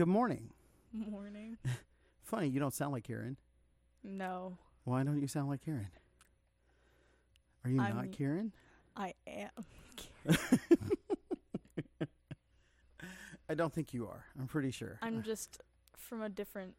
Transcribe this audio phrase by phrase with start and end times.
[0.00, 0.48] good morning.
[0.94, 1.58] Morning.
[2.22, 3.36] Funny, you don't sound like Karen.
[4.02, 5.88] No, Why don't you sound like Karen?
[7.62, 8.50] Are you I'm- not Karen?
[8.96, 9.50] I am.
[13.50, 14.24] I don't think you are.
[14.38, 14.98] I'm pretty sure.
[15.02, 15.60] I'm just
[15.98, 16.76] from a different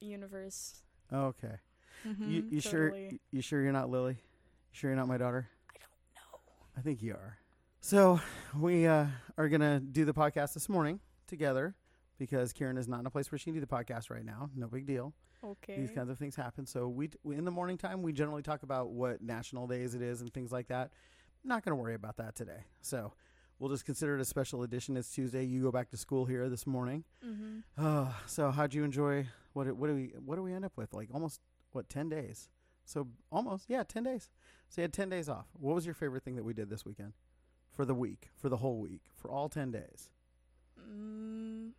[0.00, 0.82] universe.
[1.12, 1.60] okay.
[2.04, 2.92] Mm-hmm, you you sure
[3.30, 4.14] you sure you're not Lily?
[4.14, 5.46] You sure you're not my daughter?
[5.70, 6.40] I don't know.
[6.76, 7.38] I think you are.
[7.80, 8.20] So
[8.58, 9.06] we uh,
[9.38, 11.76] are gonna do the podcast this morning together
[12.18, 14.50] because Karen is not in a place where she can do the podcast right now.
[14.54, 15.12] No big deal.
[15.44, 15.76] Okay.
[15.76, 16.66] These kinds of things happen.
[16.66, 20.02] So we, we in the morning time we generally talk about what national days it
[20.02, 20.90] is and things like that.
[21.44, 22.64] Not going to worry about that today.
[22.80, 23.12] So
[23.58, 24.96] we'll just consider it a special edition.
[24.96, 25.44] It's Tuesday.
[25.44, 27.04] You go back to school here this morning.
[27.24, 27.58] mm-hmm.
[27.78, 29.26] Uh, so how'd you enjoy?
[29.52, 30.92] What what do we what do we end up with?
[30.92, 31.40] Like almost
[31.72, 32.48] what ten days?
[32.84, 34.30] So almost yeah, ten days.
[34.68, 35.46] So you had ten days off.
[35.52, 37.12] What was your favorite thing that we did this weekend?
[37.70, 40.10] For the week, for the whole week, for all ten days.
[40.80, 41.72] Mm,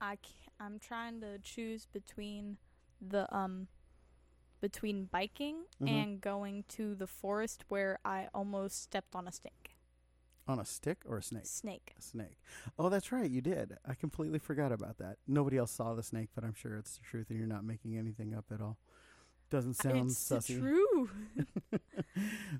[0.00, 0.18] I
[0.60, 2.58] I'm trying to choose between
[3.00, 3.68] the um
[4.60, 5.88] between biking Mhm.
[5.88, 9.76] and going to the forest where I almost stepped on a snake.
[10.48, 11.46] On a stick or a snake?
[11.46, 11.92] Snake.
[11.98, 12.38] A snake.
[12.78, 13.28] Oh, that's right.
[13.30, 13.76] You did.
[13.84, 15.18] I completely forgot about that.
[15.26, 17.96] Nobody else saw the snake, but I'm sure it's the truth, and you're not making
[17.98, 18.78] anything up at all.
[19.50, 20.58] Doesn't sound it's sussy.
[20.58, 21.10] truth.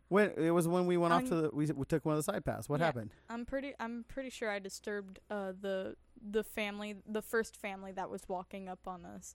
[0.09, 2.19] when it was when we went off I'm- to the we, we took one of
[2.25, 2.69] the side paths.
[2.69, 2.87] What Yeah.
[2.87, 3.11] happened?
[3.29, 5.97] I'm pretty I'm pretty sure I disturbed uh the
[6.31, 9.35] the family the first family that was walking up on us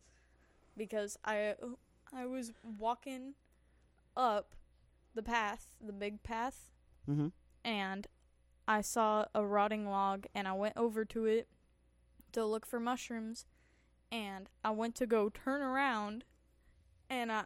[0.77, 1.55] because I
[2.13, 3.33] I was walking
[4.15, 4.55] up
[5.13, 6.69] the path, the big path,
[7.09, 7.27] Mm-hmm.
[7.65, 8.07] and
[8.67, 11.47] I saw a rotting log and I went over to it
[12.31, 13.45] to look for mushrooms
[14.11, 16.23] and I went to go turn around
[17.11, 17.43] and I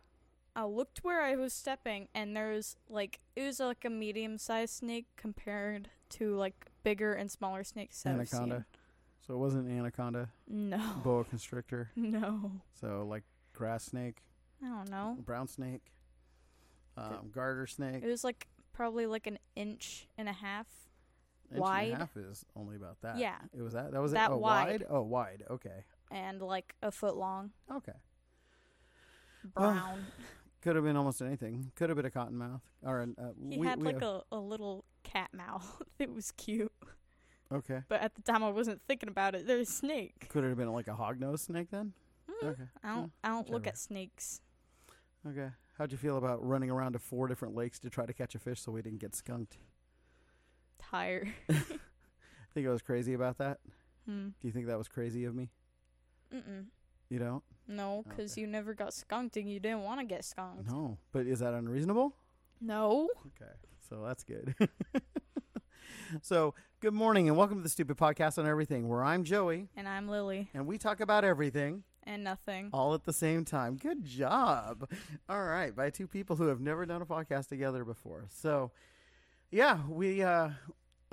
[0.56, 4.38] I looked where I was stepping and there was like it was like a medium
[4.38, 8.40] sized snake compared to like bigger and smaller snakes that I've seen.
[8.44, 8.66] Anaconda.
[9.28, 10.80] So it wasn't anaconda, No.
[11.04, 11.90] boa constrictor.
[11.96, 12.52] No.
[12.80, 13.24] So like
[13.54, 14.22] grass snake,
[14.64, 15.18] I don't know.
[15.26, 15.82] brown snake,
[16.96, 18.04] um, garter snake.
[18.04, 20.68] It was like probably like an inch and a half.
[21.50, 21.92] Inch and wide.
[21.94, 23.18] a half is only about that.
[23.18, 23.36] Yeah.
[23.52, 23.92] It was that.
[23.92, 24.34] That was That it.
[24.34, 24.86] Oh, wide.
[24.90, 25.44] Oh, wide.
[25.50, 25.84] Okay.
[26.12, 27.52] and like a foot long.
[27.72, 27.94] Okay.
[29.56, 30.06] Well, Brown.
[30.62, 31.72] Could have been almost anything.
[31.76, 33.16] Could have been a cottonmouth or an.
[33.20, 35.82] Uh, he we, had we like have- a, a little cat mouth.
[36.00, 36.72] it was cute.
[37.54, 37.82] Okay.
[37.88, 39.46] But at the time I wasn't thinking about it.
[39.46, 40.28] There's a snake.
[40.30, 41.94] Could it have been like a hognose snake then?
[42.44, 42.64] Mm, Okay.
[42.84, 44.42] I don't I don't look at snakes.
[45.28, 45.50] Okay.
[45.78, 48.40] How'd you feel about running around to four different lakes to try to catch a
[48.40, 49.58] fish so we didn't get skunked?
[50.80, 51.30] Tired.
[51.50, 51.54] I
[52.54, 53.60] think I was crazy about that?
[54.08, 54.30] hmm.
[54.40, 55.50] Do you think that was crazy of me?
[56.34, 56.66] Mm-mm.
[57.10, 57.44] You don't?
[57.68, 58.42] No, because Okay.
[58.42, 60.70] you never got skunked and you didn't want to get skunked.
[60.72, 60.98] No.
[61.12, 62.16] But is that unreasonable?
[62.62, 63.10] No.
[63.28, 63.52] Okay.
[63.90, 64.56] So that's good.
[66.22, 69.88] so, good morning and welcome to the Stupid Podcast on Everything, where I'm Joey And
[69.88, 70.50] I'm Lily.
[70.54, 72.70] and we talk about everything And nothing.
[72.74, 73.78] all at the same time.
[73.78, 74.90] Good job.
[75.30, 78.26] All right, by two people who have never done a podcast together before.
[78.30, 78.72] So,
[79.52, 80.50] yeah, we uh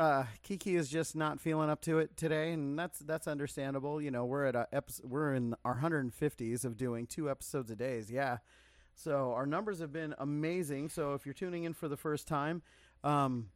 [0.02, 4.02] uh Kiki is just not feeling up to it today and that's that's understandable.
[4.02, 7.76] You know, we're at a episode, we're in our 150s of doing two episodes a
[7.76, 8.02] day.
[8.08, 8.38] Yeah.
[8.94, 10.90] So, our numbers have been amazing.
[10.90, 12.62] So, if you're tuning in for the first time,
[13.04, 13.50] um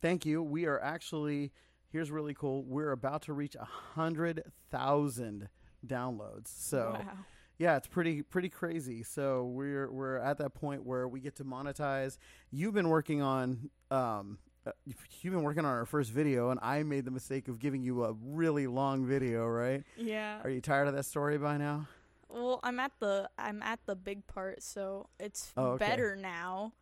[0.00, 0.42] thank you.
[0.42, 1.52] We are actually
[1.90, 2.62] here's really cool.
[2.62, 3.66] We're about to reach a
[3.96, 5.48] 100,000
[5.86, 6.48] downloads.
[6.48, 7.12] So, wow.
[7.58, 9.02] yeah, it's pretty pretty crazy.
[9.02, 12.18] So we're we're at that point where we get to monetize.
[12.52, 14.72] You've been working on um uh,
[15.20, 18.04] you've been working on our first video and I made the mistake of giving you
[18.04, 19.82] a really long video, right?
[19.96, 20.40] Yeah.
[20.42, 21.86] Are you tired of that story by now?
[22.28, 25.86] Well, I'm at the I'm at the big part, so it's Oh, okay.
[25.86, 26.72] better now.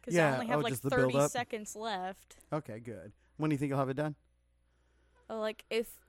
[0.00, 2.36] Because Yeah, I only have oh, like 30 seconds left.
[2.52, 3.12] Okay, good.
[3.36, 4.16] When do you think you'll have it done?
[5.30, 6.00] Uh, Like if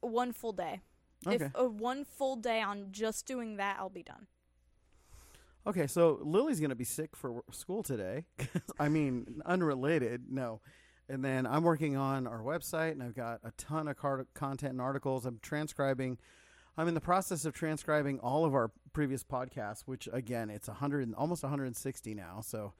[0.00, 0.80] one full day.
[1.26, 1.46] Okay.
[1.46, 4.26] If one full day on just doing that, I'll be done.
[5.66, 8.26] Okay, so Lily's going to be sick for school today.
[8.78, 10.60] I mean, unrelated, no.
[11.08, 14.72] And then I'm working on our website, and I've got a ton of car- content
[14.72, 15.24] and articles.
[15.24, 16.18] I'm transcribing.
[16.76, 21.14] I'm in the process of transcribing all of our previous podcasts, which again, it's 100,
[21.14, 22.40] almost 160 now.
[22.42, 22.72] So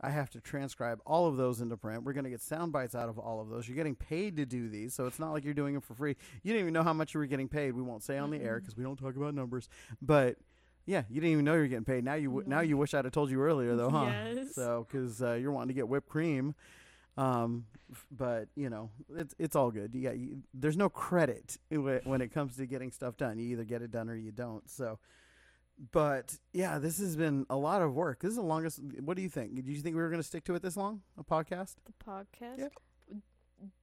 [0.00, 2.02] I have to transcribe all of those into print.
[2.02, 3.68] We're going to get sound bites out of all of those.
[3.68, 6.16] You're getting paid to do these, so it's not like you're doing them for free.
[6.42, 7.72] You didn't even know how much you were getting paid.
[7.72, 9.68] We won't say on the air because we don't talk about numbers,
[10.00, 10.36] but.
[10.86, 12.04] Yeah, you didn't even know you were getting paid.
[12.04, 14.06] Now you w- now you wish I'd have told you earlier though, huh?
[14.06, 14.54] Yes.
[14.54, 16.54] So because uh, you're wanting to get whipped cream,
[17.16, 17.66] um,
[18.10, 19.94] but you know it's it's all good.
[19.94, 23.38] You got you, there's no credit wh- when it comes to getting stuff done.
[23.38, 24.68] You either get it done or you don't.
[24.68, 24.98] So,
[25.92, 28.18] but yeah, this has been a lot of work.
[28.20, 28.80] This is the longest.
[29.00, 29.54] What do you think?
[29.54, 31.02] Did you think we were going to stick to it this long?
[31.16, 31.76] A podcast?
[31.86, 32.58] The podcast.
[32.58, 32.68] Yeah.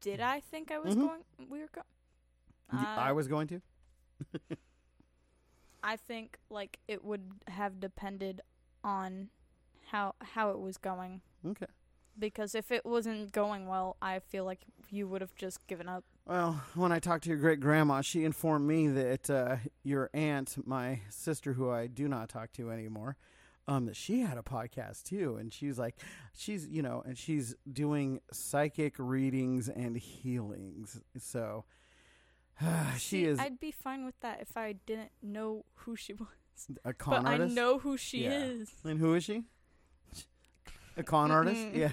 [0.02, 1.00] Did I think I was Mhm.
[1.08, 1.22] going?
[1.50, 1.86] We were going.
[2.74, 3.62] Uh, I was going to.
[5.84, 8.42] I think like it would have depended
[8.84, 9.30] on
[9.92, 11.66] how how it was going Okay.
[12.18, 14.60] because if it wasn't going well, I feel like
[14.92, 16.04] you would have just given up.
[16.26, 20.56] Well, when I talked to your great grandma, she informed me that uh, your aunt,
[20.66, 23.18] my sister, who I do not talk to anymore,
[23.68, 25.96] um, that she had a podcast too, and she was like,
[26.38, 31.02] she's you know, and she's doing psychic readings and healings.
[31.18, 31.66] So
[32.98, 36.28] she is I'd be fine with that if I didn't know who she was.
[36.84, 37.52] a con but artist.
[37.52, 38.44] I know who she Yeah.
[38.46, 38.70] is.
[38.84, 39.44] And who is she?
[40.98, 41.68] A con artist?
[41.74, 41.92] Yeah.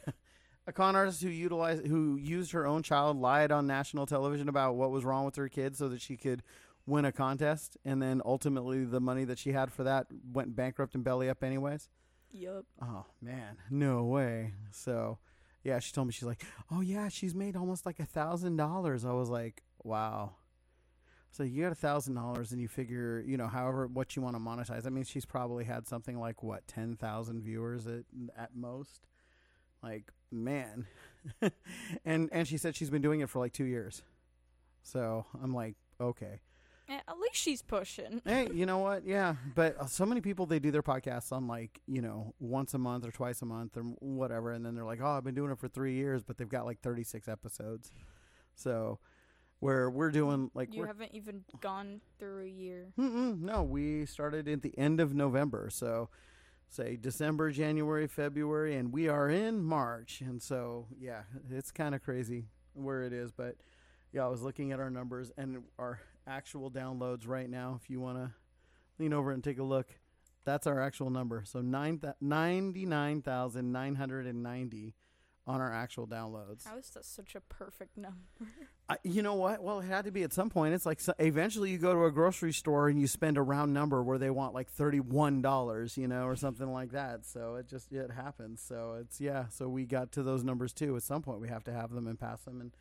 [0.66, 4.74] A con artist who utilized who used her own child, lied on national television about
[4.74, 6.42] what was wrong with her kid so that she could
[6.86, 10.94] win a contest and then ultimately the money that she had for that went bankrupt
[10.96, 11.88] and belly up anyways.
[12.32, 12.64] Yup.
[12.82, 14.54] Oh man, no way.
[14.72, 15.18] So
[15.62, 19.04] yeah, she told me she's like, Oh yeah, she's made almost like a thousand dollars.
[19.04, 20.34] I was like, Wow.
[21.36, 24.36] So you got a thousand dollars and you figure, you know, however what you want
[24.36, 24.86] to monetize.
[24.86, 28.04] I mean, she's probably had something like what ten thousand viewers at
[28.38, 29.06] at most.
[29.82, 30.86] Like man,
[32.06, 34.02] and and she said she's been doing it for like two years.
[34.82, 36.40] So I'm like, okay,
[36.88, 38.22] Eh, At least she's pushing.
[38.24, 39.04] hey, you know what?
[39.06, 42.72] Yeah, but uh, so many people they do their podcasts on like you know once
[42.72, 45.34] a month or twice a month or whatever, and then they're like, oh, I've been
[45.34, 47.92] doing it for three years, but they've got like thirty six episodes.
[48.54, 49.00] So
[49.60, 52.92] where we're doing like you we're haven't even gone through a year.
[52.98, 55.68] Mm-mm, no, we started at the end of November.
[55.70, 56.08] So,
[56.68, 60.20] say December, January, February, and we are in March.
[60.20, 63.32] And so, yeah, it's kind of crazy where it is.
[63.32, 63.56] But
[64.12, 67.78] yeah, I was looking at our numbers and our actual downloads right now.
[67.82, 68.32] If you want to
[68.98, 69.88] lean over and take a look,
[70.44, 71.42] that's our actual number.
[71.46, 74.94] So, nine th- 99,990
[75.46, 76.66] on our actual downloads.
[76.66, 78.18] How is that such a perfect number?
[78.88, 79.62] I, you know what?
[79.62, 80.74] Well, it had to be at some point.
[80.74, 83.72] It's like so, eventually you go to a grocery store and you spend a round
[83.72, 87.24] number where they want like thirty-one dollars, you know, or something like that.
[87.24, 88.60] So it just it happens.
[88.60, 89.46] So it's yeah.
[89.48, 90.96] So we got to those numbers too.
[90.96, 92.60] At some point, we have to have them and pass them.
[92.60, 92.72] And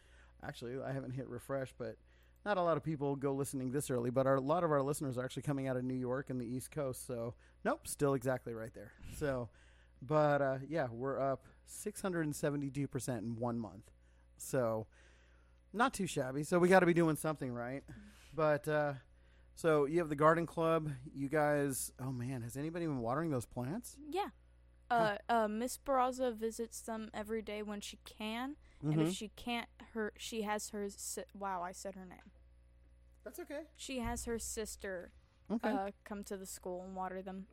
[0.43, 1.97] actually, I haven't hit refresh, but
[2.45, 4.11] not a lot of people go listening this early.
[4.11, 6.39] But our, a lot of our listeners are actually coming out of New York and
[6.39, 7.05] the East Coast.
[7.07, 7.33] So
[7.63, 8.91] nope, still exactly right there.
[9.17, 9.49] So,
[10.07, 13.91] but uh, yeah, we're up six hundred and seventy-two percent in one month.
[14.37, 14.87] So
[15.73, 16.43] not too shabby.
[16.43, 17.83] So we got to be doing something right.
[18.33, 18.93] But uh,
[19.55, 20.91] so you have the garden club.
[21.13, 23.95] You guys, oh man, has anybody been watering those plants?
[24.09, 24.29] Yeah.
[24.91, 29.07] Uh, uh, Miss Barraza visits them every day when she can, and Mhm.
[29.07, 30.87] if she can't, her she has her.
[30.89, 32.31] Si- wow, I said her name.
[33.23, 33.61] That's okay.
[33.75, 35.11] She has her sister
[35.49, 35.69] Okay.
[35.71, 37.47] uh, come to the school and water them.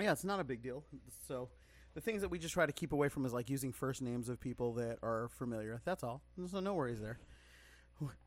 [0.00, 0.84] Yeah, it's not a big deal.
[1.26, 1.48] So
[1.94, 4.28] the things that we just try to keep away from is like using first names
[4.28, 5.80] of people that are familiar.
[5.84, 6.22] That's all.
[6.50, 7.18] So no worries there.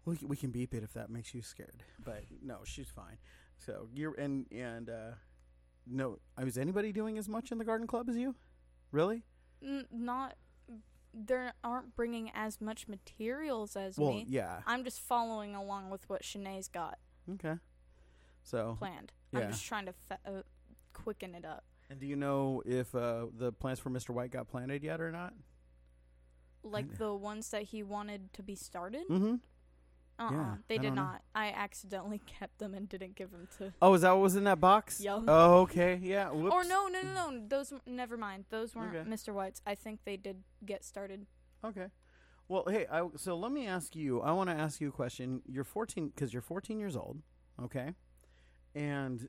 [0.06, 1.84] We, we can beep it if that makes you scared.
[2.04, 3.18] But no, she's fine.
[3.58, 5.12] So you're and and uh,
[5.88, 8.36] no, is anybody doing as much in the garden club as you?
[8.92, 9.24] Really?
[9.64, 10.36] N- not,
[11.14, 14.26] they aren't bringing as much materials as well, me.
[14.28, 14.60] yeah.
[14.68, 16.98] I'm just following along with what Shanae's got
[17.34, 17.56] Okay.
[18.44, 19.12] So planned.
[19.32, 19.40] Yeah.
[19.40, 20.42] I'm just trying to fa- uh,
[20.94, 21.64] quicken it up.
[21.90, 24.12] And do you know if uh, the plants for Mr.
[24.12, 25.34] White got planted yet or not?
[26.64, 29.08] Like the ones that he wanted to be started.
[29.10, 29.36] Mm-hmm.
[30.20, 31.10] Uh uh Yeah, they I did don't know.
[31.34, 33.74] I accidentally kept them and didn't give them to.
[33.82, 35.02] Oh, is that what was in that box?
[35.02, 35.24] Yup.
[35.28, 36.00] Oh, okay.
[36.02, 36.30] Yeah.
[36.30, 36.54] Whoops.
[36.54, 37.42] Or no, no, no, no.
[37.48, 38.46] Those never mind.
[38.50, 39.10] Those weren't Okay.
[39.10, 39.34] Mr.
[39.34, 39.62] White's.
[39.66, 41.26] I think they did get started.
[41.66, 41.88] Okay.
[42.48, 44.22] Well, hey, I, so let me ask you.
[44.22, 45.42] I want to ask you a question.
[45.48, 47.22] You're 14 because you're 14 years old.
[47.64, 47.94] Okay.
[48.76, 49.28] And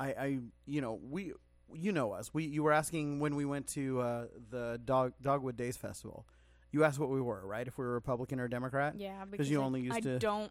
[0.00, 1.32] I, I, you know, we,
[1.72, 2.32] you know us.
[2.34, 6.26] We, you were asking when we went to uh, the Dog Dogwood Days Festival.
[6.72, 7.66] You asked what we were, right?
[7.66, 8.94] If we were Republican or Democrat.
[8.98, 10.50] Yeah, because you I, only used I to- don't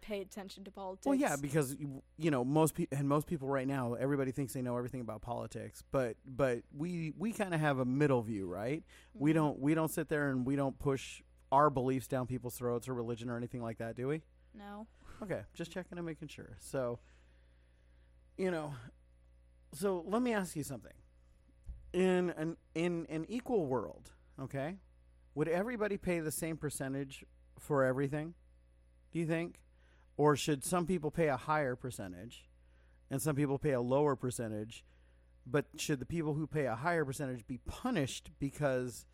[0.00, 1.06] pay attention to politics.
[1.06, 4.52] Well, yeah, because you, you know most people and most people right now, everybody thinks
[4.52, 8.46] they know everything about politics, but but we we kind of have a middle view,
[8.46, 8.82] right?
[9.14, 9.34] We Mhm.
[9.34, 12.94] don't we don't sit there and we don't push our beliefs down people's throats or
[12.94, 14.22] religion or anything like that, do we?
[14.54, 14.86] No.
[15.22, 16.56] Okay, just checking and making sure.
[16.58, 16.98] So,
[18.36, 18.74] you know,
[19.72, 20.92] so let me ask you something.
[21.92, 24.10] In an in an equal world,
[24.40, 24.76] okay,
[25.34, 27.24] would everybody pay the same percentage
[27.58, 28.34] for everything?
[29.12, 29.60] Do you think,
[30.16, 32.48] or should some people pay a higher percentage,
[33.10, 34.84] and some people pay a lower percentage?
[35.46, 39.06] But should the people who pay a higher percentage be punished because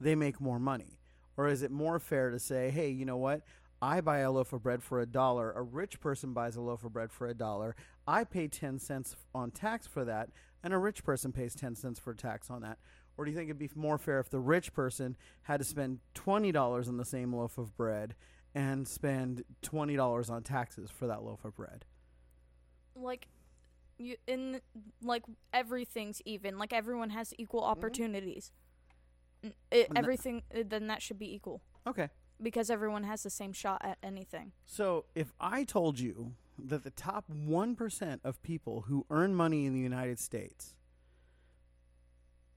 [0.00, 0.98] they make more money?
[1.36, 3.42] Or is it more fair to say, hey, you know what?
[3.82, 5.52] I buy a loaf of bread for a dollar.
[5.52, 7.76] A rich person buys a loaf of bread for a dollar.
[8.06, 10.30] I pay 10 cents on tax for that,
[10.62, 12.78] and a rich person pays 10 cents for tax on that.
[13.18, 16.00] Or do you think it'd be more fair if the rich person had to spend
[16.14, 18.14] $20 on the same loaf of bread
[18.56, 21.84] and spend twenty dollars on taxes for that loaf of bread.
[22.96, 23.28] like
[23.98, 24.60] you in
[25.02, 27.70] like everything's even like everyone has equal mm-hmm.
[27.70, 28.52] opportunities
[29.44, 32.08] N- it, everything then that should be equal Okay.
[32.42, 36.90] Because everyone has the same shot at anything So if I told you that the
[36.90, 40.74] top 1% of people who earn money in the United States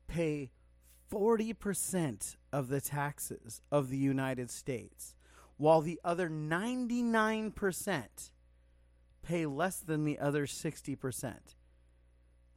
[0.07, 0.51] pay
[1.12, 5.15] 40% of the taxes of the United States,
[5.57, 8.31] while the other 99%
[9.21, 11.33] pay less than the other 60%,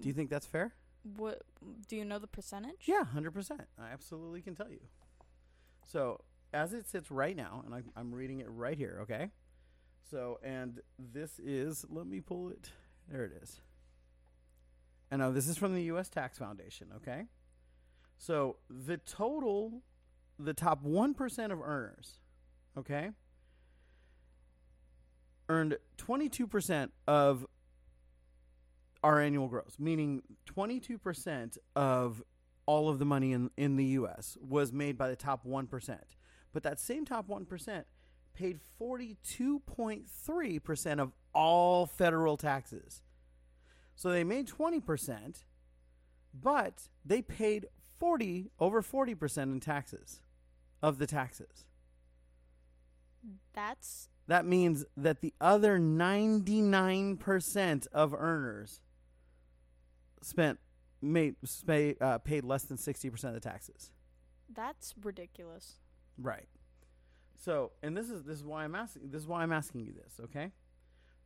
[0.01, 0.75] do you think that's fair?
[1.17, 1.43] what
[1.89, 3.51] do you know the percentage Yeah, 100%.
[3.77, 4.79] I absolutely can tell you.
[5.85, 6.21] So,
[6.53, 9.31] as it sits right now, and I, I'm reading it right here, okay?
[10.11, 12.71] So, and this is, let me pull it.
[13.11, 13.61] There it is.
[15.11, 16.09] And now this is from the U.S.
[16.09, 17.25] Tax Foundation, okay?
[18.19, 19.83] So, the total,
[20.39, 22.19] the top 1% of earners,
[22.77, 23.11] okay,
[25.49, 27.47] earned 22% of
[29.03, 32.23] our annual gross, meaning 22% of
[32.67, 34.39] all of the money in, in the U.S.
[34.41, 35.99] was made by the top 1%.
[36.53, 37.85] But that same top 1%
[38.35, 43.03] paid 42.3% of all federal taxes.
[43.95, 45.45] So they made 20%,
[46.35, 47.67] but they paid
[47.99, 50.23] 40 over 40% in taxes
[50.83, 51.67] of the taxes.
[53.53, 58.81] that's That means that the other 99% of earners
[60.23, 60.59] spent
[61.01, 63.91] made spay, uh, paid less than 60% of the taxes.
[64.53, 65.79] that's ridiculous
[66.23, 66.47] Right.
[67.37, 69.93] So, and this is this is why I'm asking this is why I'm asking you
[69.93, 70.53] this, okay?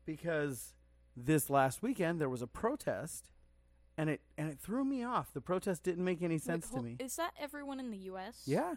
[0.04, 0.74] Because
[1.16, 3.30] this last weekend there was a protest
[3.98, 5.32] and it and it threw me off.
[5.32, 6.96] The protest didn't make any Wait, sense to me.
[6.98, 8.74] is that everyone in the us Yeah.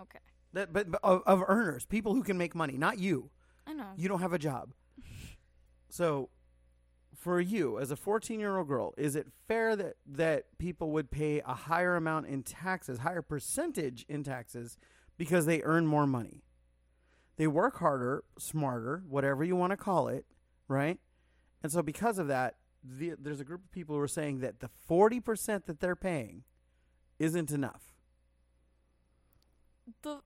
[0.00, 0.18] okay
[0.52, 3.30] That but, but of, of earners, people who can make money, not you.
[3.66, 4.72] i know You don't have a job.
[5.88, 6.30] So,
[7.14, 11.54] for you as a 14-year-old girl, is it fair that that people would pay a
[11.54, 14.76] higher amount in taxes, higher percentage in taxes
[15.18, 16.42] because they earn more money?
[17.36, 20.26] They work harder, smarter, whatever you want to call it,
[20.68, 20.98] right?
[21.62, 24.60] And so because of that, the, there's a group of people who are saying that
[24.60, 26.44] the 40% that they're paying
[27.18, 27.92] isn't enough.
[30.02, 30.20] the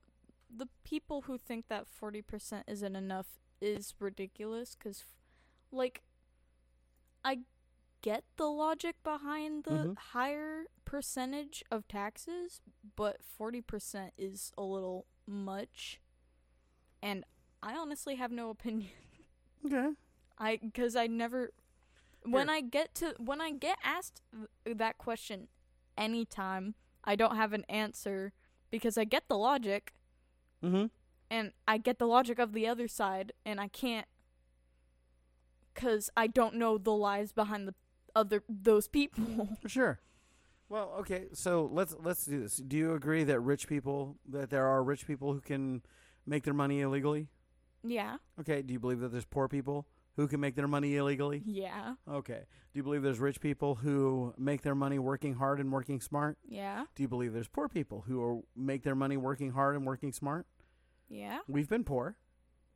[0.53, 3.27] the people who think that 40% isn't enough
[3.61, 5.05] is ridiculous cuz
[5.71, 6.01] like
[7.23, 7.41] I
[8.01, 9.97] get the logic behind the Mhm.
[9.97, 12.61] higher percentage of taxes,
[12.95, 15.99] but 40% is a little much.
[17.01, 17.25] And
[17.61, 18.91] I honestly have no opinion.
[19.65, 19.95] Okay.
[20.39, 21.51] I cuz I never
[22.23, 22.57] when Here.
[22.57, 24.23] I get to when I get asked
[24.65, 25.49] th- that question
[25.95, 28.33] anytime, I don't have an answer
[28.71, 29.93] because I get the logic
[30.63, 30.89] Mhm.
[31.29, 34.07] and I get the logic of the other side, and I can't,
[35.75, 37.75] cause I don't know the lies behind the
[38.15, 39.49] other those people.
[39.67, 39.99] Sure.
[40.69, 42.55] Well, okay, so let's let's do this.
[42.57, 45.81] Do you agree that rich people that there are rich people who can
[46.25, 47.27] make their money illegally?
[47.83, 51.41] yeah, Okay, do you believe that there's poor people who can make their money illegally?
[51.45, 52.43] yeah, Okay.
[52.73, 56.37] Do you believe there's rich people who make their money working hard and working smart?
[56.47, 59.85] yeah, Do you believe there's poor people who are, make their money working hard and
[59.85, 60.45] working smart?
[61.09, 62.15] yeah, We've been poor,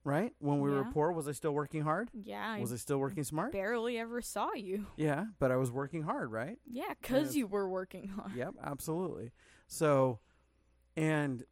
[0.06, 0.32] right?
[0.40, 2.10] When we were poor, was I still working hard?
[2.14, 2.58] yeah.
[2.60, 3.52] Was I still working smart?
[3.52, 4.86] barely ever saw you.
[4.96, 6.58] Yeah, but I was working hard, right?
[6.66, 8.32] Yeah, cause you were working hard.
[8.36, 9.32] Yep, absolutely.
[9.68, 10.20] So,
[10.96, 11.44] and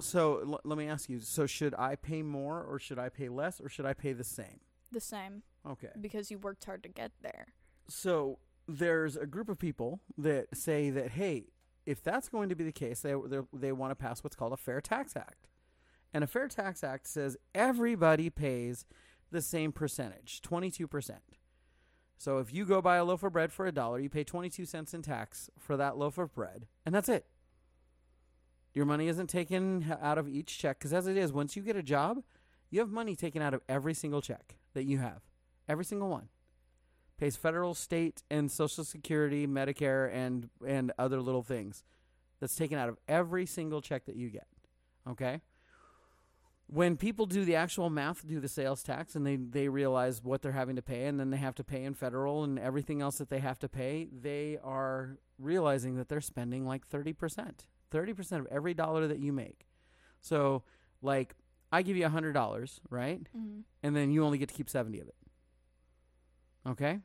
[0.00, 3.28] so l- let me ask you: so should I pay more, or should I pay
[3.28, 4.60] less, or should I pay the same?
[4.92, 5.90] The same, Okay.
[6.00, 7.46] because you worked hard to get there.
[7.88, 11.46] So there's a group of people that say that hey,
[11.86, 13.14] if that's going to be the case, they,
[13.52, 15.48] they want to pass what's called a fair tax act,
[16.12, 18.86] and a fair tax act says everybody pays
[19.30, 21.22] the same percentage, twenty two percent.
[22.20, 24.66] So if you go buy a loaf of bread for a dollar, you pay 22
[24.66, 27.24] cents in tax for that loaf of bread, and that's it.
[28.74, 31.76] Your money isn't taken out of each check because as it is, once you get
[31.76, 32.22] a job,
[32.68, 35.22] you have money taken out of every single check that you have.
[35.66, 36.28] Every single one.
[37.16, 41.84] Pays federal, state, and social security, Medicare, and and other little things.
[42.38, 44.46] That's taken out of every single check that you get.
[45.08, 45.40] Okay?
[46.72, 50.40] When people do the actual math, do the sales tax, and they, they realize what
[50.40, 53.18] they're having to pay, and then they have to pay in federal and everything else
[53.18, 57.66] that they have to pay, they are realizing that they're spending like 30%.
[57.90, 59.66] 30% of every dollar that you make.
[60.20, 60.62] So,
[61.02, 61.34] like,
[61.72, 63.20] I give you $100, right?
[63.36, 63.60] Mm-hmm.
[63.82, 65.14] And then you only get to keep 70 of it.
[66.68, 67.00] Okay?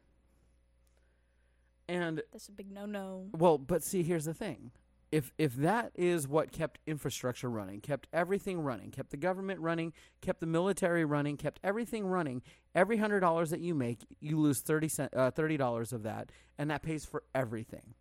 [1.87, 3.29] And That's a big no-no.
[3.31, 4.71] well, but see, here's the thing.
[5.15, 9.93] If if that is what kept infrastructure running, kept everything running, kept the government running,
[10.19, 12.41] kept the military running, kept everything running,
[12.75, 16.69] every hundred dollars that you make, you lose thirty uh, thirty dollars of that, and
[16.69, 17.93] that pays for everything.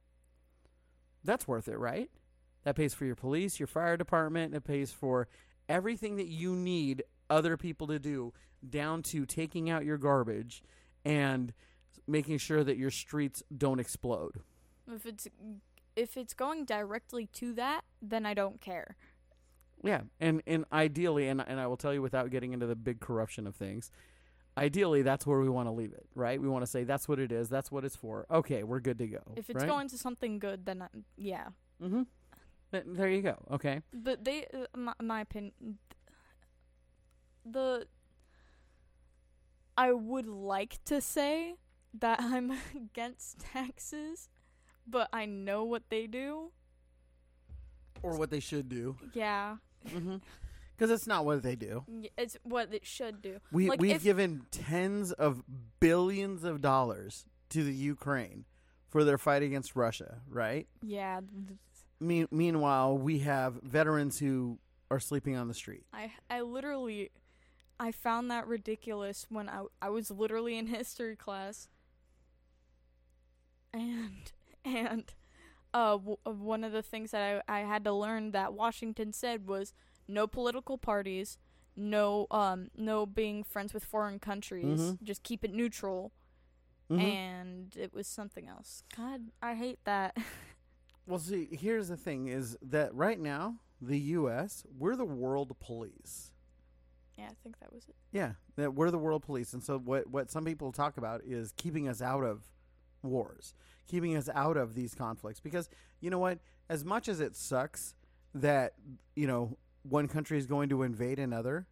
[1.22, 2.10] That's worth it, right?
[2.64, 4.52] That pays for your police, your fire department.
[4.52, 5.28] It pays for
[5.68, 8.32] everything that you need other people to do,
[8.68, 10.64] down to taking out your garbage
[11.04, 11.52] and
[12.08, 14.40] making sure that your streets don't explode.
[14.92, 15.28] If it's
[15.96, 18.96] if it's going directly to that, then I don't care.
[19.82, 23.00] Yeah, and and ideally, and and I will tell you without getting into the big
[23.00, 23.90] corruption of things,
[24.56, 26.40] ideally that's where we want to leave it, right?
[26.40, 28.26] We want to say that's what it is, that's what it's for.
[28.30, 29.22] Okay, we're good to go.
[29.36, 29.68] If it's right?
[29.68, 30.86] going to something good, then I,
[31.16, 31.48] yeah.
[31.82, 32.02] mm-hmm.
[32.72, 33.36] Th- there you go.
[33.52, 33.82] Okay.
[33.92, 35.78] But they, uh, my, my opinion,
[37.44, 37.86] the
[39.76, 41.56] I would like to say
[41.98, 44.28] that I'm against taxes,
[44.86, 46.50] but I know what they do.
[48.02, 48.96] Or what they should do.
[49.14, 49.56] Yeah,
[49.88, 50.16] Mm-hmm.
[50.76, 51.84] Because it's not what they do.
[52.18, 53.38] it's what it should do.
[53.52, 55.42] We Like, we've if- given tens of
[55.78, 58.44] billions of dollars to the Ukraine
[58.88, 60.66] for their fight against Russia, right?
[60.82, 61.20] Yeah,
[62.00, 64.58] Me- meanwhile, we have veterans who
[64.90, 65.84] are sleeping on the street.
[65.92, 67.10] I I literally
[67.78, 71.68] I found that ridiculous when I I was literally in history class.
[73.72, 74.32] And
[74.78, 75.04] and
[75.72, 79.12] uh w- uh, one of the things that I I had to learn that Washington
[79.12, 79.72] said was
[80.08, 81.38] no political parties,
[81.76, 85.02] no um no being friends with foreign countries, Mhm.
[85.02, 86.12] just keep it neutral.
[86.90, 87.00] Mhm.
[87.00, 88.84] And it was something else.
[88.96, 90.16] God, I hate that.
[91.06, 94.64] Well, see, here's the thing: is that right now the U.S.
[94.78, 96.32] we're the world police.
[97.18, 97.94] yeah, I think that was it.
[98.10, 101.52] Yeah, that we're the world police, and so what what some people talk about is
[101.58, 102.44] keeping us out of
[103.02, 103.52] wars,
[103.86, 105.40] keeping us out of these conflicts.
[105.40, 105.68] Because
[106.00, 106.38] you know what?
[106.68, 107.94] As much as it sucks
[108.34, 108.74] that
[109.14, 111.66] you know one country is going to invade another,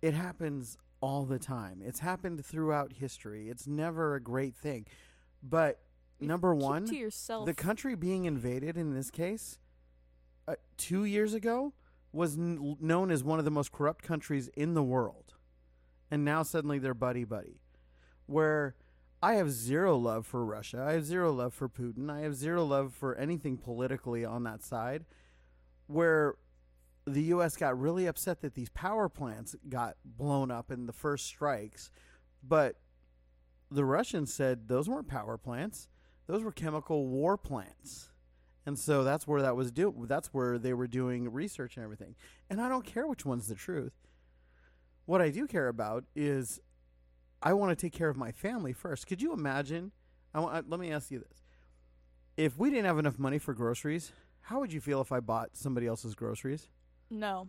[0.00, 1.80] it happens all the time.
[1.84, 3.48] It's happened throughout history.
[3.48, 4.86] It's never a great thing,
[5.42, 5.80] but
[6.20, 6.86] number Keep one,
[7.46, 9.58] the country being invaded in this case,
[10.48, 11.72] uh, two years ago,
[12.12, 15.34] was n- known as one of the most corrupt countries in the world.
[16.10, 17.60] And now suddenly they're buddy buddy.
[18.26, 18.74] Where
[19.22, 20.84] I have zero love for Russia.
[20.86, 22.10] I have zero love for Putin.
[22.10, 25.04] I have zero love for anything politically on that side.
[25.86, 26.34] Where
[27.06, 27.56] the U.S.
[27.56, 31.90] got really upset that these power plants got blown up in the first strikes.
[32.42, 32.76] But
[33.70, 35.88] the Russians said those weren't power plants
[36.26, 38.10] those were chemical war plants.
[38.64, 42.14] And so that's where that was do that's where they were doing research and everything.
[42.48, 43.92] And I don't care which one's the truth.
[45.04, 46.60] What I do care about is
[47.42, 49.06] I want to take care of my family first.
[49.06, 49.92] Could you imagine?
[50.34, 51.42] I want, uh, let me ask you this.
[52.36, 55.50] If we didn't have enough money for groceries, how would you feel if I bought
[55.56, 56.68] somebody else's groceries?
[57.10, 57.48] no,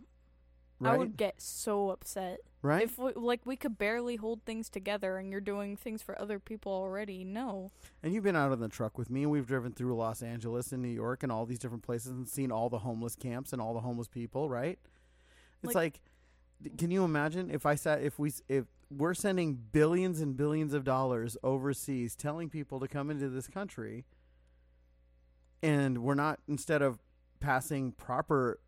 [0.80, 0.94] Right?
[0.94, 2.40] I would get so upset.
[2.60, 2.82] right?
[2.82, 6.38] If we, like we could barely hold things together and you're doing things for other
[6.38, 7.70] people already, no.
[8.02, 10.72] And you've been out in the truck with me, and we've driven through Los Angeles
[10.72, 13.62] and New York and all these different places and seen all the homeless camps and
[13.62, 14.78] all the homeless people, right?
[15.62, 16.00] It's like, d
[16.78, 20.84] can you imagine if I sat, if we if we're sending billions and billions of
[20.84, 24.04] dollars overseas telling people to come into this country,
[25.62, 26.98] and we're not, instead of
[27.40, 28.60] passing proper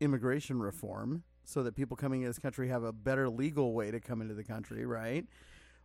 [0.00, 4.00] immigration reform so that people coming into this country have a better legal way to
[4.00, 5.26] come into the country, right?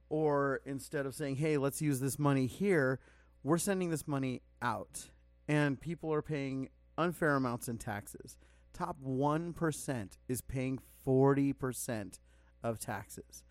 [0.10, 3.00] or instead of saying, "Hey, let's use this money here,"
[3.44, 5.12] we're sending this money out,
[5.48, 8.38] and people are paying unfair amounts in taxes.
[8.74, 12.20] Top one percent is paying forty percent
[12.64, 13.44] of taxes.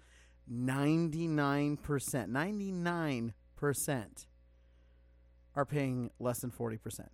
[0.47, 4.27] Ninety-nine percent, ninety-nine percent
[5.55, 7.11] are paying less than forty percent.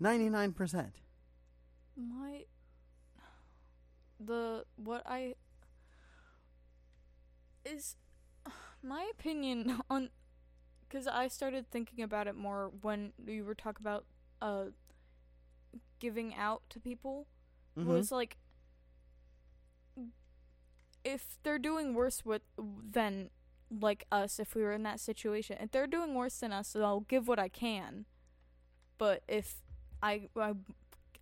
[0.00, 0.96] Ninety-nine percent.
[1.96, 2.44] My
[4.18, 5.34] the what I
[7.64, 7.96] is
[8.82, 10.10] my opinion on
[10.88, 14.06] cuz I started thinking about it more when we were talking about
[14.40, 14.66] uh
[16.00, 17.26] giving out to people
[17.76, 18.36] was like
[21.04, 23.30] if they're doing worse with than
[23.70, 27.00] like us if we were in that situation if they're doing worse than us I'll
[27.00, 28.04] give what I can
[28.98, 29.62] but if
[30.02, 30.54] I I,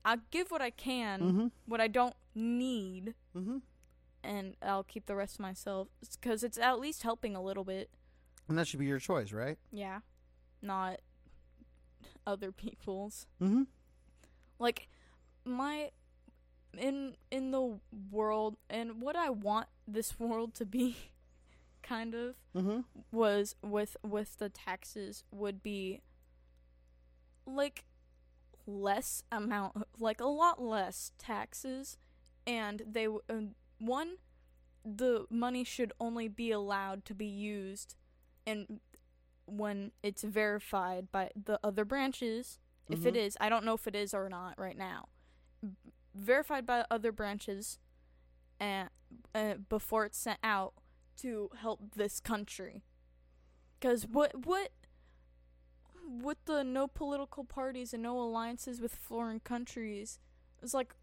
[0.05, 1.47] I give what I can Mm-hmm.
[1.67, 3.59] what I don't need Mm-hmm.
[4.25, 5.89] and I'll keep the rest to myself
[6.23, 7.91] cuz it's at least helping a little bit
[8.49, 9.59] And that should be your choice, right?
[9.71, 10.01] yeah
[10.63, 11.01] not
[12.27, 13.63] other people's Mm-hmm.
[14.59, 14.89] Like
[15.45, 15.91] my
[16.77, 17.79] in in the
[18.11, 20.97] world and what I want this world to be
[21.83, 22.81] kind of Mm-hmm.
[23.13, 26.01] was with with the taxes would be
[27.47, 27.85] like
[28.67, 31.97] less amount, like a lot less taxes,
[32.47, 34.17] and they uh, one,
[34.85, 37.95] the money should only be allowed to be used,
[38.47, 38.81] and
[39.47, 42.59] when it's verified by the other branches.
[42.89, 43.19] If it Mhm.
[43.19, 45.09] is, I don't know if it is or not right now.
[45.63, 45.75] v-
[46.15, 47.79] Verified by other branches,
[48.61, 48.89] and
[49.35, 50.75] uh, before it's sent out
[51.19, 52.83] to help this country.
[53.79, 54.73] Because what what
[56.09, 60.19] with the no political parties and no alliances with foreign countries,
[60.63, 60.95] it's like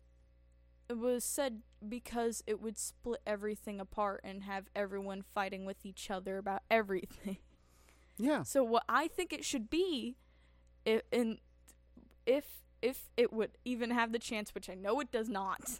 [0.89, 6.09] it was said because it would split everything apart and have everyone fighting with each
[6.09, 7.37] other about everything.
[8.17, 8.43] Yeah.
[8.43, 10.17] So what I think it should be,
[10.85, 11.39] in
[12.25, 12.45] if
[12.81, 15.79] if it would even have the chance, which I know it does not,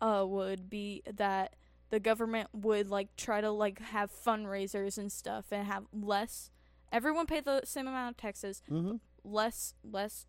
[0.00, 1.54] uh, would be that
[1.90, 6.50] the government would like try to like have fundraisers and stuff and have less.
[6.90, 8.96] Everyone pay the same amount of taxes, Mm-hmm.
[9.24, 10.26] less less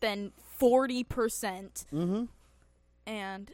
[0.00, 2.24] than forty percent, Mm-hmm.
[3.06, 3.52] and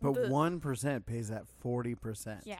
[0.00, 2.42] But one percent pays that forty percent.
[2.44, 2.58] yeah,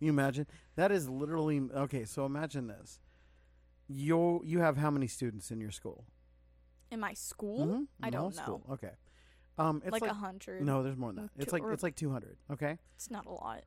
[0.00, 0.46] You imagine
[0.76, 2.04] that is literally okay.
[2.04, 2.98] So imagine this:
[3.88, 6.04] you you have how many students in your school?
[6.90, 7.88] in my school, Mhm.
[8.02, 8.42] I don't know.
[8.42, 8.62] School.
[8.70, 8.92] Okay.
[9.58, 10.62] Um, it's like like, a hundred.
[10.62, 11.30] no, there's more than that.
[11.42, 12.36] It's like it's like two hundred.
[12.52, 12.78] Okay.
[12.94, 13.64] it's not a lot.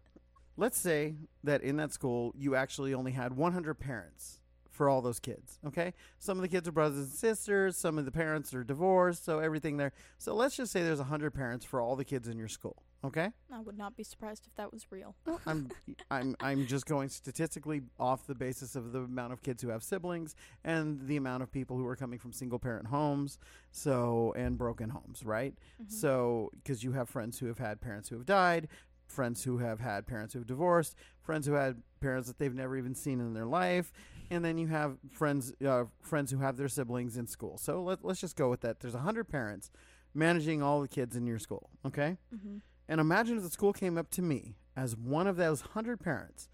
[0.56, 4.40] Let's say that in that school you actually only had 100 parents
[4.72, 5.60] for all those kids.
[5.66, 5.94] Okay.
[6.20, 7.76] Some of the kids are brothers and sisters.
[7.76, 9.24] Some of the parents are divorced.
[9.26, 9.92] So everything there.
[10.18, 12.82] So let's just say there's 100 parents for all the kids in your school.
[13.06, 13.30] Okay.
[13.54, 15.16] I would not be surprised if that was real.
[15.46, 15.70] I'm
[16.10, 19.84] I'm I'm just going statistically off the basis of the amount of kids who have
[19.84, 23.38] siblings and the amount of people who are coming from single parent homes,
[23.72, 25.54] so and broken homes, right?
[25.82, 25.92] Mhm.
[25.92, 28.68] So because you have friends who have had parents who have died,
[29.06, 32.76] friends who have had parents who have divorced, friends who had parents that they've never
[32.78, 33.94] even seen in their life,
[34.32, 37.58] and then you have friends uh, friends who have their siblings in school.
[37.58, 38.80] So let, let's just go with that.
[38.80, 39.70] There's 100 parents
[40.14, 42.18] managing all the kids in your school, okay?
[42.36, 42.58] Mm-hmm.
[42.90, 46.48] And imagine if the school came up to me as one of those 100 parents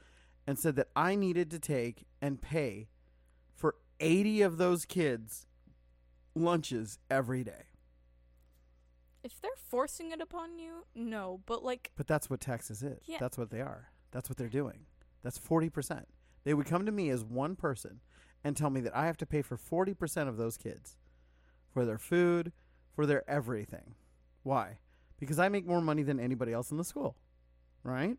[0.48, 2.88] and said that I needed to take and pay
[3.56, 5.48] for 80 of those kids'
[6.36, 7.68] lunches every day.
[9.24, 11.42] If they're forcing it upon you, no.
[11.46, 13.00] But like, But that's what taxes is.
[13.06, 13.18] Yeah.
[13.20, 13.90] That's what they are.
[14.12, 14.86] That's what they're doing.
[15.24, 16.04] That's 40%.
[16.44, 18.02] They would come to me as one person
[18.44, 20.98] and tell me that I have to pay for 40% of those kids
[21.72, 22.52] for their food,
[22.94, 23.96] for their everything.
[24.44, 24.80] Why?
[25.24, 27.16] Because I make more money than anybody else in the school.
[27.84, 28.18] Right?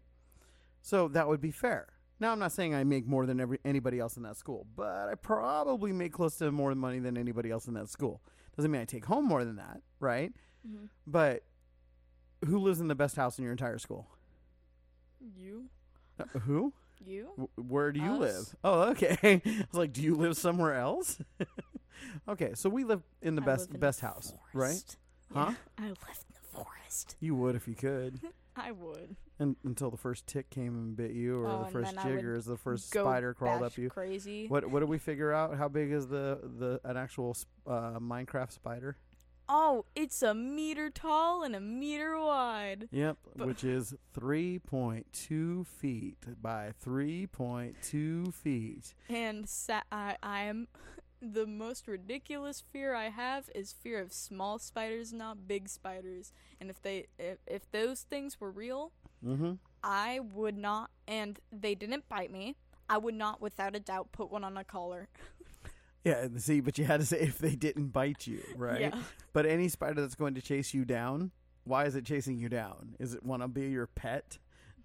[0.83, 1.89] So that would be fair.
[2.21, 5.09] Now I'm not saying I make more than every anybody else in that school, but
[5.09, 8.23] I probably make close to more money than anybody else in that school.
[8.57, 10.33] Doesn't mean I take home more than that, right?
[10.67, 10.85] mm-hmm.
[11.07, 11.43] But
[12.47, 14.07] who lives in the best house in your entire school?
[15.37, 15.67] you,
[16.21, 16.73] Uh, who?
[17.05, 18.21] you, W- where do you Us.
[18.21, 18.57] live?
[18.63, 19.17] Oh, okay.
[19.45, 21.19] I was like, do you live somewhere else?
[22.29, 24.69] okay, so we live in the I best best the house, right?
[24.69, 24.97] forest.
[25.33, 25.53] Huh?
[25.79, 25.99] I live
[26.95, 27.17] forest.
[27.21, 28.21] You would if you could,
[28.57, 31.73] I would and until the first tick came and bit you, or Oh, the and
[31.73, 33.91] first then I would or the first go spider crawled up you.
[33.91, 34.47] Crazy.
[34.49, 35.57] What what did we figure out?
[35.57, 38.97] How big is the the an actual sp- uh, Minecraft spider?
[39.47, 42.89] Oh, it's a meter tall and a meter wide.
[42.91, 48.95] Yep, But- which is three point two feet by three point two feet.
[49.11, 50.69] And sa- I, I am
[51.33, 56.33] the most ridiculous fear I have is fear of small spiders, not big spiders.
[56.61, 58.93] And if they if, if those things were real,
[59.25, 59.53] Mm-hmm.
[59.83, 62.57] I would not and they didn't bite me.
[62.89, 65.09] I would not without a doubt put one on a collar.
[66.05, 68.79] Yeah, see, but you had to say if they didn't bite you, right?
[68.83, 68.95] Yeah.
[69.33, 71.31] But any spider that's going to chase you down,
[71.65, 72.95] why is it chasing you down?
[72.99, 74.37] Is it want to be your pet?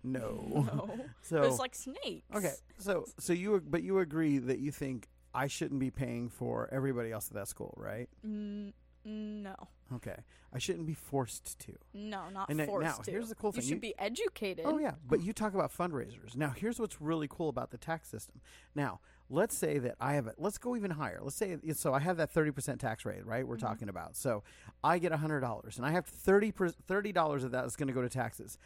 [0.02, 0.64] No.
[0.66, 0.90] No.
[1.22, 2.24] So it's like snakes.
[2.34, 6.68] okay, so so you but you agree that you think I shouldn't be paying for
[6.72, 8.10] everybody else at that school, right?
[8.24, 8.74] N-
[9.06, 9.56] no.
[9.96, 10.18] Okay,
[10.54, 11.74] I shouldn't be forced to.
[11.94, 13.10] No, not And forced now, to.
[13.12, 13.62] here's the cool thing.
[13.64, 14.66] You should You- be educated.
[14.68, 16.36] Oh yeah, but you talk about fundraisers.
[16.36, 18.42] Now, here's what's really cool about the tax system.
[18.76, 20.36] Now, let's say that I have it.
[20.38, 21.20] Let's go even higher.
[21.24, 23.48] Let's say so I have that 30% tax rate, right?
[23.48, 23.62] We're Mhm.
[23.62, 24.16] talking about.
[24.16, 24.44] So,
[24.84, 28.02] I get $100 and I have 30 per, $30 of that is going to go
[28.02, 28.58] to taxes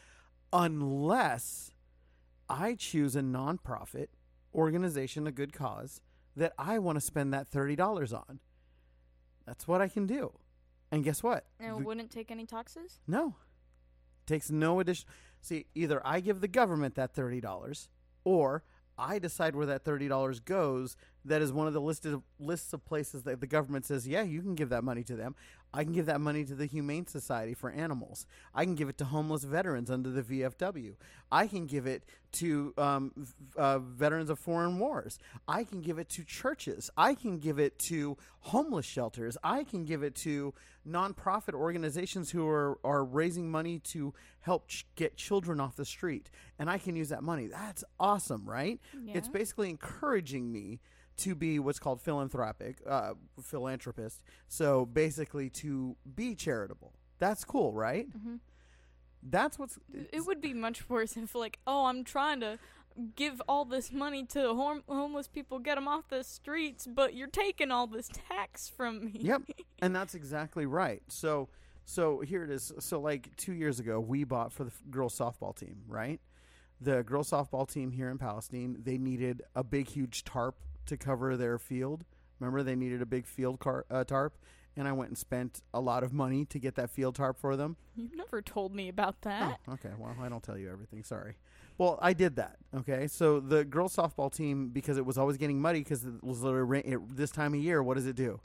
[0.51, 1.71] unless
[2.49, 4.07] I choose a nonprofit
[4.53, 6.01] organization, a good cause
[6.35, 8.39] that I want to spend that $30 on.
[9.45, 10.31] That's what I can do.
[10.91, 11.45] And guess what?
[11.59, 12.99] And it wouldn't take any taxes?
[13.07, 13.35] no.
[14.25, 15.05] Takes no addition.
[15.41, 17.89] See, either I give the government that $30
[18.23, 18.63] or
[18.97, 20.95] I decide where that $30 goes.
[21.25, 24.41] That is one of the listed lists of places that the government says, "Yeah, you
[24.41, 25.35] can give that money to them."
[25.73, 28.27] I can give that money to the Humane Society for animals.
[28.53, 30.93] I can give it to homeless veterans under the VFW.
[31.31, 33.11] I can give it to um,
[33.57, 35.17] uh, veterans of foreign wars.
[35.47, 36.91] I can give it to churches.
[36.95, 39.35] I can give it to homeless shelters.
[39.43, 40.53] I can give it to
[40.87, 46.29] nonprofit organizations who are, are raising money to help ch- get children off the street.
[46.59, 47.47] And I can use that money.
[47.47, 48.79] That's awesome, right?
[49.15, 50.81] It's basically encouraging me
[51.17, 54.23] to be what's called philanthropic, uh, philanthropist.
[54.47, 56.93] So basically, to be charitable.
[57.19, 58.09] That's cool, right?
[58.09, 58.39] Mhm.
[59.21, 59.79] That's what's.
[60.11, 62.59] It would be much worse if, like, oh, I'm trying to
[63.15, 67.27] give all this money to hom- homeless people, get them off the streets, but you're
[67.29, 69.11] taking all this tax from me.
[69.21, 69.43] Yep,
[69.81, 71.01] and that's exactly right.
[71.07, 71.47] So,
[71.85, 72.71] so here it is.
[72.79, 76.19] So, like two years ago, we bought for the f- girls softball team, right?
[76.81, 81.37] The girls softball team here in Palestine, they needed a big, huge tarp to cover
[81.37, 82.05] their field.
[82.39, 84.37] Remember, they needed a big field car, uh, tarp,
[84.75, 87.55] and I went and spent a lot of money to get that field tarp for
[87.55, 87.77] them.
[87.95, 89.59] You never told me about that.
[89.67, 89.91] Oh, okay.
[89.97, 91.03] Well, I don't tell you everything.
[91.03, 91.35] Sorry.
[91.77, 92.57] Well, I did that.
[92.75, 93.07] Okay.
[93.07, 96.65] So the girls softball team, because it was always getting muddy, because it was literally
[96.65, 97.81] rain, it, this time of year.
[97.81, 98.39] What does it do?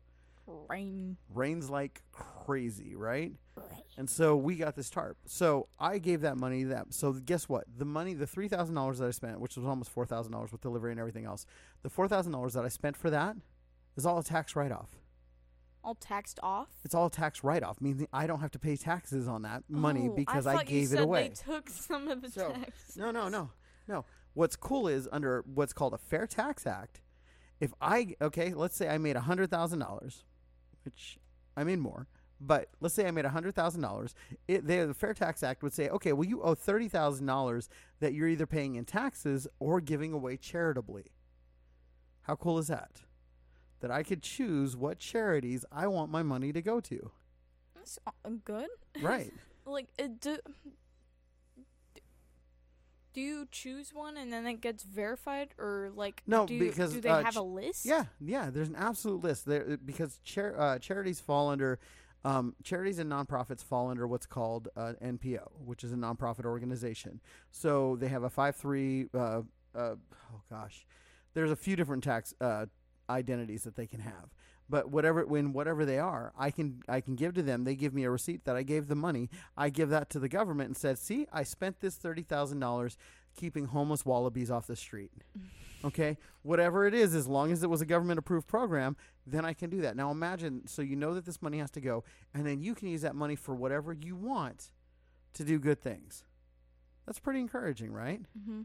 [0.68, 1.16] Rain.
[1.35, 3.33] Rains like crazy, right?
[3.99, 5.17] And so we got this tarp.
[5.27, 6.87] So I gave that money to them.
[6.91, 7.65] So guess what?
[7.77, 10.53] The money, the three thousand dollars that I spent, which was almost four thousand dollars
[10.53, 11.45] with delivery and everything else,
[11.83, 13.35] the four thousand dollars that I spent for that
[13.97, 14.91] is all a tax write off.
[15.83, 16.69] All taxed off?
[16.85, 19.65] It's all a tax write off, meaning I don't have to pay taxes on that
[19.69, 21.33] money Oh, because I, I, gave said it away.
[21.35, 22.97] They took some of the So, tax.
[22.97, 23.51] No, no, no,
[23.89, 24.05] no.
[24.35, 27.01] What's cool is under what's called a Fair Tax Act.
[27.59, 30.23] If I okay, let's say I made a hundred thousand dollars,
[30.85, 31.19] which
[31.57, 32.07] I made more,
[32.40, 34.14] but let's say I made a hundred thousand dollars.
[34.46, 37.68] The the Fair Tax Act would say, okay, well you owe thirty thousand dollars
[38.01, 41.12] that you're either paying in taxes or giving away charitably.
[42.22, 43.03] How cool is that?
[43.81, 47.11] That I could choose what charities I want my money to go to.
[47.74, 47.98] That's
[48.44, 48.68] good.
[49.01, 49.33] Right.
[49.64, 50.38] Like, it do,
[53.12, 57.03] do you choose one and then it gets verified, or like, No, do because, do
[57.03, 57.85] they uh, have a list?
[57.85, 58.48] Yeah, yeah.
[58.48, 61.79] There's an absolute list there because char- uh, charities fall under
[62.24, 67.20] um, charities and nonprofits fall under what's called uh, NPO, which is a nonprofit organization.
[67.50, 69.07] So they have a five three.
[69.14, 69.42] Uh,
[69.74, 70.87] uh, oh gosh,
[71.35, 72.66] there's a few different tax uh,
[73.09, 74.31] identities that they can have.
[74.70, 77.64] But whatever when whatever they are, I can I can give to them.
[77.64, 79.31] They give me a receipt that I gave the money.
[79.57, 82.98] I give that to the government and said, "See, I spent this thirty thousand dollars
[83.37, 85.12] keeping homeless wallabies off the street."
[85.85, 89.53] Okay whatever it is as long as it was a government approved program then i
[89.53, 92.03] can do that now imagine so you know that this money has to go
[92.35, 94.71] and then you can use that money for whatever you want
[95.35, 96.25] to do good things
[97.07, 98.62] that's pretty encouraging right Mm-hmm.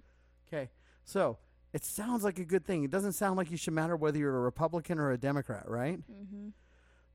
[0.48, 0.70] okay
[1.04, 1.38] so
[1.72, 4.36] it sounds like a good thing it doesn't sound like you should matter whether you're
[4.36, 6.50] a republican or a democrat right Mm-hmm.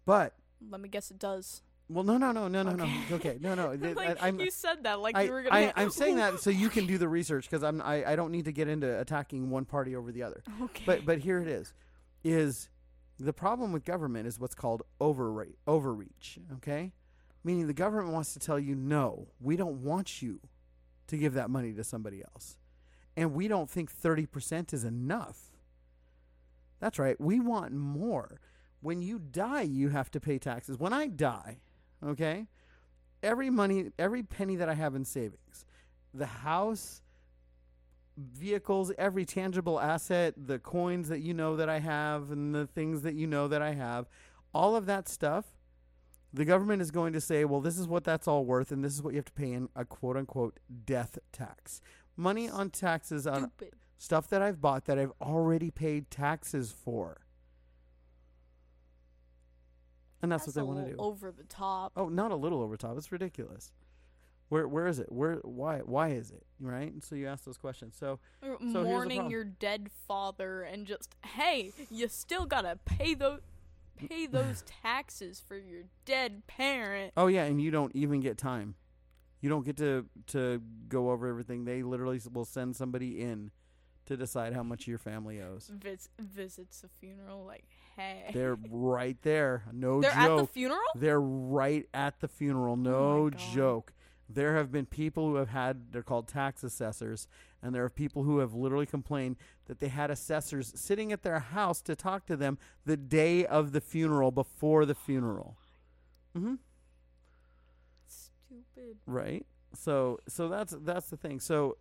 [0.05, 0.35] but
[0.71, 1.63] Let me guess, it does.
[1.91, 3.07] Well no no no no no Okay.
[3.11, 5.43] no okay no no th- like, I, am you said that like I, you were
[5.43, 5.55] gonna.
[5.55, 8.31] I, I'm saying that so you can do the research because I'm I, I don't
[8.31, 10.43] need to get into attacking one party over the other.
[10.63, 10.83] okay.
[10.87, 11.73] But but here it is,
[12.23, 12.69] is
[13.19, 16.39] the problem with government is what's called overrate overreach.
[16.57, 16.93] Okay,
[17.43, 20.41] meaning the government wants to tell you no, we don't want you
[21.07, 22.59] to give that money to somebody else,
[23.17, 25.53] and we don't think thirty percent is enough.
[26.81, 28.41] That's right, we want more.
[28.81, 30.79] When you die, you have to pay taxes.
[30.79, 31.59] When I die,
[32.05, 32.47] okay,
[33.23, 35.65] every money, every penny that I have in savings,
[36.15, 37.03] the house,
[38.17, 43.03] vehicles, every tangible asset, the coins that you know that I have, and the things
[43.03, 44.07] that you know that I have,
[44.53, 45.45] all of that stuff,
[46.33, 48.95] the government is going to say, well, this is what that's all worth, and this
[48.95, 51.81] is what you have to pay in a quote unquote death tax.
[52.17, 53.75] Money on taxes on Stupid.
[53.97, 57.19] stuff that I've bought that I've already paid taxes for.
[60.21, 60.97] And that's, what they want to do.
[60.99, 61.93] Over the top.
[61.97, 62.97] Oh, not a little over top.
[62.97, 63.71] It's ridiculous.
[64.49, 65.13] Where where is it?
[65.13, 66.45] Where why why is it?
[66.59, 66.93] Right?
[67.05, 67.97] So you ask those questions.
[67.99, 73.41] So Or here's mourning your dead father and just hey, you still gotta pay those
[74.09, 77.13] pay those taxes for your dead parent.
[77.17, 78.75] oh yeah, and you don't even get time.
[79.41, 81.65] You don't get to to go over everything.
[81.65, 83.51] They literally will send somebody in
[84.07, 85.71] to decide how much your family owes.
[85.75, 87.65] Vis- visits the funeral like
[87.99, 88.31] hey.
[88.33, 89.65] They're right there.
[89.73, 90.13] No joke.
[90.13, 90.81] They're at the funeral.
[90.95, 92.73] They're right at the funeral.
[92.73, 93.41] Oh No God.
[93.55, 93.93] joke.
[94.31, 97.27] There have been people who have had, they're called tax assessors,
[97.63, 101.39] and there are people who have literally complained that they had assessors sitting at their
[101.41, 105.57] house to talk to them the day of the funeral before the funeral.
[106.37, 106.57] Mm-hmm.
[108.07, 108.97] Stupid.
[109.07, 109.47] Right.
[109.75, 111.41] So, so that's that's the thing.
[111.41, 111.77] So,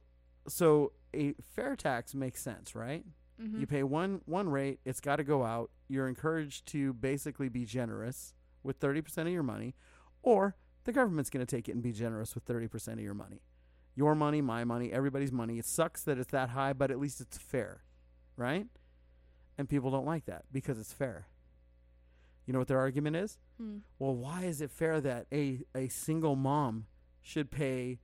[0.47, 3.03] so a fair tax makes sense, right?
[3.41, 3.60] Mm-hmm.
[3.60, 4.80] You pay one one rate.
[4.86, 5.69] It's got to go out.
[5.88, 9.76] You're encouraged to basically be generous with 30% of your money,
[10.21, 13.41] or the government's going to take it and be generous with 30% of your money.
[13.95, 15.58] Your money, my money, everybody's money.
[15.58, 17.84] It sucks that it's that high, but at least it's fair,
[18.36, 18.67] right?
[19.58, 21.28] And people don't like that because it's fair.
[22.45, 23.38] You know what their argument is?
[23.60, 23.78] Hmm.
[24.00, 26.86] Well, why is it fair that a, a single mom
[27.21, 28.00] should pay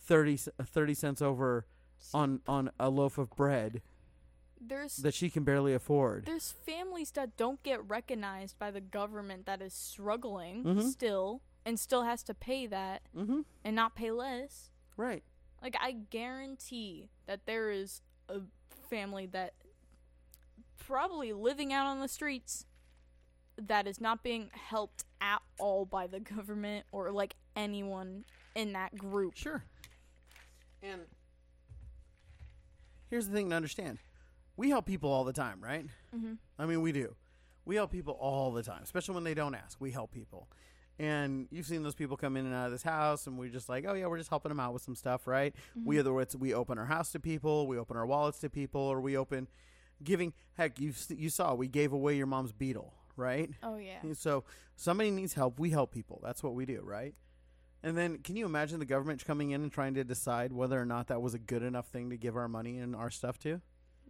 [0.00, 1.66] 30, uh, 30 cents over
[2.12, 3.82] on, on a loaf of bread
[4.60, 6.24] There's that she can barely afford?
[6.26, 10.90] there's families that don't get recognized by the government that is struggling Mhm.
[10.90, 13.40] still and still has to pay that Mm-hmm.
[13.64, 14.70] and not pay less.
[14.96, 15.22] Right.
[15.62, 18.40] Like I guarantee that there is a
[18.90, 19.54] family that
[20.78, 22.66] probably living out on the streets
[23.56, 28.96] that is not being helped at all by the government or like anyone in that
[28.98, 29.36] group.
[29.36, 29.64] Sure.
[30.82, 31.02] And
[33.08, 33.98] here's the thing to understand
[34.56, 35.86] we help people all the time, right?
[36.14, 36.38] Mhm.
[36.58, 37.16] I mean, we do.
[37.64, 39.80] We help people all the time, especially when they don't ask.
[39.80, 40.48] We help people.
[40.98, 43.68] And you've seen those people come in and out of this house, and we're just
[43.68, 45.52] like, oh, yeah, we're just helping them out with some stuff, right?
[45.74, 49.00] We either we open our house to people, we open our wallets to people, or
[49.00, 49.48] we open
[50.04, 50.34] giving.
[50.56, 53.50] Heck, you you saw we gave away your mom's beetle, right?
[53.62, 54.12] Oh yeah.
[54.12, 54.44] So
[54.76, 56.20] somebody needs help, we help people.
[56.22, 57.14] That's what we do, right?
[57.82, 60.86] And then can you imagine the government coming in and trying to decide whether or
[60.86, 63.60] not that was a good enough thing to give our money and our stuff to?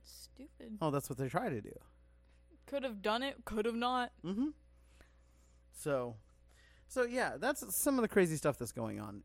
[0.05, 0.79] Stupid.
[0.81, 1.73] Oh, that's what they try to do.
[2.67, 4.13] Could have done it, could have not.
[4.25, 4.49] Mm-hmm.
[5.73, 6.17] So,
[6.89, 9.23] so yeah, that's some of the crazy stuff that's going on.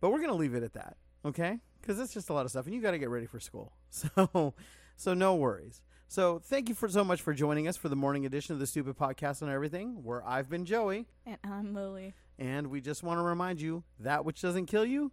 [0.00, 1.58] But we're gonna leave it at that, okay?
[1.80, 3.72] Because it's just a lot of stuff, and you got to get ready for school.
[3.90, 4.54] So,
[4.96, 5.80] so no worries.
[6.08, 8.66] So, thank you for so much for joining us for the morning edition of the
[8.66, 10.02] Stupid Podcast on Everything.
[10.02, 11.06] Where I've been Joey.
[11.24, 12.14] And I'm Lily.
[12.38, 15.12] And we just want to remind you that which doesn't kill you,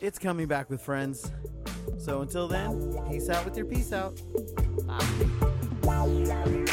[0.00, 1.30] it's coming back with friends.
[1.98, 4.20] So until then, peace out with your peace out.
[4.86, 6.66] Bye.